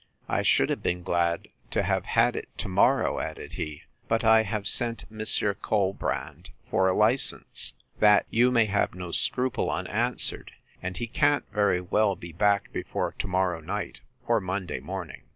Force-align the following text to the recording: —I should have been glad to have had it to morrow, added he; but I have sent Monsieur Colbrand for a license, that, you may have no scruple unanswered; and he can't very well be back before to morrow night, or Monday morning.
—I 0.27 0.41
should 0.41 0.71
have 0.71 0.81
been 0.81 1.03
glad 1.03 1.47
to 1.69 1.83
have 1.83 2.05
had 2.05 2.35
it 2.35 2.49
to 2.57 2.67
morrow, 2.67 3.19
added 3.19 3.53
he; 3.53 3.83
but 4.07 4.23
I 4.23 4.41
have 4.41 4.67
sent 4.67 5.05
Monsieur 5.11 5.53
Colbrand 5.53 6.49
for 6.71 6.87
a 6.89 6.93
license, 6.95 7.75
that, 7.99 8.25
you 8.31 8.49
may 8.49 8.65
have 8.65 8.95
no 8.95 9.11
scruple 9.11 9.69
unanswered; 9.69 10.53
and 10.81 10.97
he 10.97 11.05
can't 11.05 11.45
very 11.51 11.81
well 11.81 12.15
be 12.15 12.31
back 12.31 12.73
before 12.73 13.13
to 13.19 13.27
morrow 13.27 13.59
night, 13.59 14.01
or 14.25 14.41
Monday 14.41 14.79
morning. 14.79 15.21